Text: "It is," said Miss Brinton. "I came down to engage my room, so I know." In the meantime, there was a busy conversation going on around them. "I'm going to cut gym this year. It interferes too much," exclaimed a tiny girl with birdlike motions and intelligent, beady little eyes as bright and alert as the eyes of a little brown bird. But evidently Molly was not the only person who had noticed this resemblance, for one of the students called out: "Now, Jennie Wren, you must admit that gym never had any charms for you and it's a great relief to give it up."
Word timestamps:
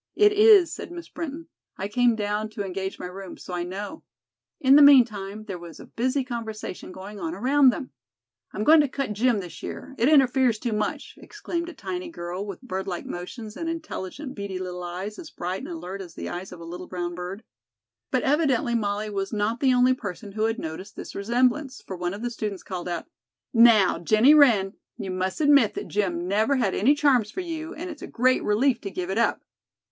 "It 0.15 0.31
is," 0.33 0.73
said 0.73 0.91
Miss 0.91 1.07
Brinton. 1.09 1.47
"I 1.77 1.87
came 1.87 2.15
down 2.15 2.49
to 2.49 2.65
engage 2.65 2.97
my 2.97 3.05
room, 3.05 3.37
so 3.37 3.53
I 3.53 3.61
know." 3.61 4.01
In 4.59 4.75
the 4.75 4.81
meantime, 4.81 5.43
there 5.43 5.59
was 5.59 5.79
a 5.79 5.85
busy 5.85 6.23
conversation 6.23 6.91
going 6.91 7.19
on 7.19 7.35
around 7.35 7.69
them. 7.69 7.91
"I'm 8.51 8.63
going 8.63 8.81
to 8.81 8.87
cut 8.87 9.13
gym 9.13 9.41
this 9.41 9.61
year. 9.61 9.93
It 9.99 10.09
interferes 10.09 10.57
too 10.57 10.73
much," 10.73 11.13
exclaimed 11.21 11.69
a 11.69 11.73
tiny 11.75 12.09
girl 12.09 12.43
with 12.47 12.63
birdlike 12.63 13.05
motions 13.05 13.55
and 13.55 13.69
intelligent, 13.69 14.33
beady 14.33 14.57
little 14.57 14.81
eyes 14.81 15.19
as 15.19 15.29
bright 15.29 15.59
and 15.59 15.67
alert 15.67 16.01
as 16.01 16.15
the 16.15 16.29
eyes 16.29 16.51
of 16.51 16.59
a 16.59 16.65
little 16.65 16.87
brown 16.87 17.13
bird. 17.13 17.43
But 18.09 18.23
evidently 18.23 18.73
Molly 18.73 19.11
was 19.11 19.31
not 19.31 19.59
the 19.59 19.71
only 19.75 19.93
person 19.93 20.31
who 20.31 20.45
had 20.45 20.57
noticed 20.57 20.95
this 20.95 21.13
resemblance, 21.13 21.79
for 21.85 21.95
one 21.95 22.15
of 22.15 22.23
the 22.23 22.31
students 22.31 22.63
called 22.63 22.89
out: 22.89 23.05
"Now, 23.53 23.99
Jennie 23.99 24.33
Wren, 24.33 24.73
you 24.97 25.11
must 25.11 25.41
admit 25.41 25.75
that 25.75 25.87
gym 25.87 26.27
never 26.27 26.55
had 26.55 26.73
any 26.73 26.95
charms 26.95 27.29
for 27.29 27.41
you 27.41 27.75
and 27.75 27.87
it's 27.87 28.01
a 28.01 28.07
great 28.07 28.43
relief 28.43 28.81
to 28.81 28.89
give 28.89 29.11
it 29.11 29.19
up." 29.19 29.43